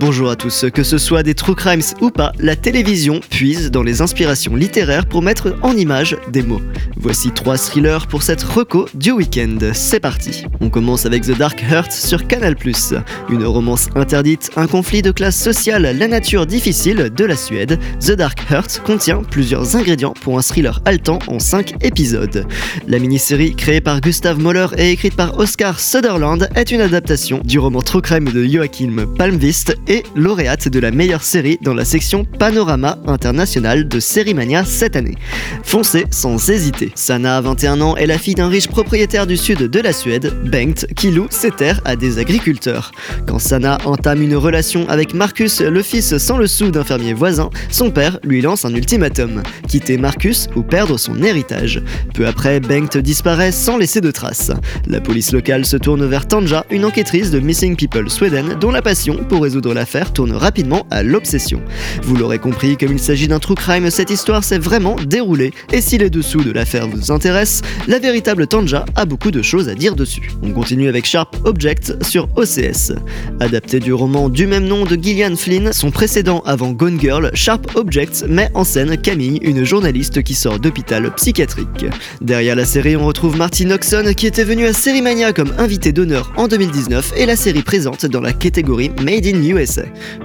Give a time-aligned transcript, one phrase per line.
[0.00, 3.82] Bonjour à tous, que ce soit des true crimes ou pas, la télévision puise dans
[3.82, 6.60] les inspirations littéraires pour mettre en image des mots.
[6.96, 9.58] Voici trois thrillers pour cette reco du week-end.
[9.72, 10.44] C'est parti.
[10.60, 12.54] On commence avec The Dark Heart sur Canal+.
[13.28, 17.78] Une romance interdite, un conflit de classe sociale, la nature difficile de la Suède.
[18.00, 22.46] The Dark Heart contient plusieurs ingrédients pour un thriller haletant en 5 épisodes.
[22.86, 27.58] La mini-série créée par Gustav Moller et écrite par Oscar Sutherland est une adaptation du
[27.58, 32.24] roman True Crime de Joachim Palmvist et lauréate de la meilleure série dans la section
[32.24, 35.16] Panorama International de Sérimania cette année.
[35.62, 36.92] Foncez sans hésiter.
[36.94, 40.86] Sana, 21 ans, est la fille d'un riche propriétaire du sud de la Suède, Bengt,
[40.96, 42.92] qui loue ses terres à des agriculteurs.
[43.26, 47.50] Quand Sana entame une relation avec Marcus, le fils sans le sou d'un fermier voisin,
[47.70, 51.82] son père lui lance un ultimatum quitter Marcus ou perdre son héritage.
[52.14, 54.52] Peu après, Bengt disparaît sans laisser de traces.
[54.86, 58.82] La police locale se tourne vers Tanja, une enquêtrice de Missing People Sweden, dont la
[58.82, 61.62] passion pour résoudre l'affaire tourne rapidement à l'obsession.
[62.02, 65.80] Vous l'aurez compris, comme il s'agit d'un true crime, cette histoire s'est vraiment déroulée, et
[65.80, 69.76] si les dessous de l'affaire vous intéressent, la véritable Tanja a beaucoup de choses à
[69.76, 70.32] dire dessus.
[70.42, 72.92] On continue avec Sharp Object sur OCS.
[73.38, 77.76] Adapté du roman du même nom de Gillian Flynn, son précédent avant Gone Girl, Sharp
[77.76, 81.86] Object met en scène Camille, une journaliste qui sort d'hôpital psychiatrique.
[82.20, 86.32] Derrière la série, on retrouve Martin Oxon qui était venu à Sérimania comme invité d'honneur
[86.36, 89.67] en 2019 et la série présente dans la catégorie Made in USA.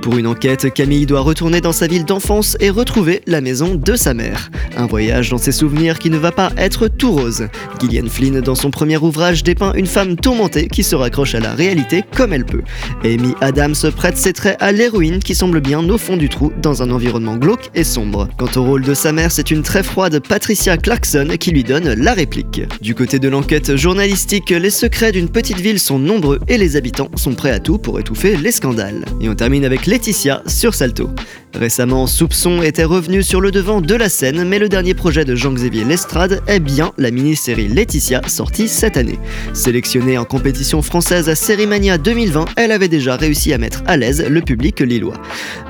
[0.00, 3.96] Pour une enquête, Camille doit retourner dans sa ville d'enfance et retrouver la maison de
[3.96, 4.50] sa mère.
[4.76, 7.48] Un voyage dans ses souvenirs qui ne va pas être tout rose.
[7.80, 11.54] Gillian Flynn, dans son premier ouvrage, dépeint une femme tourmentée qui se raccroche à la
[11.54, 12.62] réalité comme elle peut.
[13.04, 16.82] Amy Adams prête ses traits à l'héroïne qui semble bien au fond du trou dans
[16.82, 18.28] un environnement glauque et sombre.
[18.38, 21.92] Quant au rôle de sa mère, c'est une très froide Patricia Clarkson qui lui donne
[21.94, 22.62] la réplique.
[22.80, 27.10] Du côté de l'enquête journalistique, les secrets d'une petite ville sont nombreux et les habitants
[27.16, 29.04] sont prêts à tout pour étouffer les scandales.
[29.20, 31.10] Et on termine avec Laetitia sur Salto.
[31.54, 35.36] Récemment, Soupçon était revenu sur le devant de la scène, mais le dernier projet de
[35.36, 39.18] Jean-Xavier Lestrade est bien la mini-série Laetitia sortie cette année.
[39.52, 44.24] Sélectionnée en compétition française à Sérimania 2020, elle avait déjà réussi à mettre à l'aise
[44.26, 45.20] le public lillois.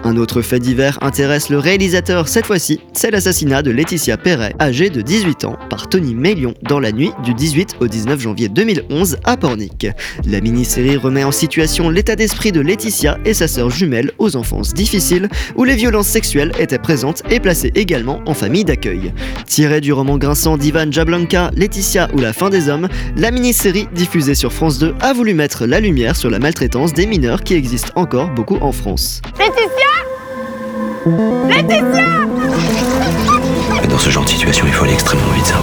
[0.04, 4.88] Un autre fait divers intéresse le réalisateur cette fois-ci, c'est l'assassinat de Laetitia Perret, âgée
[4.88, 9.16] de 18 ans, par Tony Meilion dans la nuit du 18 au 19 janvier 2011
[9.24, 9.88] à Pornic.
[10.26, 14.74] La mini-série remet en situation l'état d'esprit de Laetitia et sa sœur jumelle aux enfances
[14.74, 19.12] difficiles, où les violences sexuelles étaient présentes et placées également en famille d'accueil.
[19.46, 24.34] Tirée du roman grinçant d'Ivan Jablanka, Laetitia ou la fin des hommes, la mini-série diffusée
[24.34, 27.92] sur France 2 a voulu mettre la lumière sur la maltraitance des mineurs qui existe
[27.94, 29.20] encore beaucoup en France.
[29.38, 29.92] Laetitia
[31.48, 32.06] Laetitia
[33.88, 35.54] Dans ce genre de situation, il faut aller extrêmement vite, c'est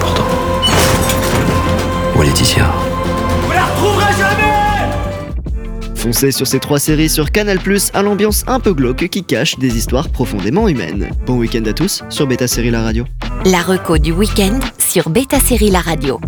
[6.00, 7.60] Foncez sur ces trois séries sur Canal+,
[7.94, 11.10] à l'ambiance un peu glauque qui cache des histoires profondément humaines.
[11.26, 13.04] Bon week-end à tous sur Beta Série La Radio.
[13.44, 16.22] La reco du week-end sur Beta Série La Radio.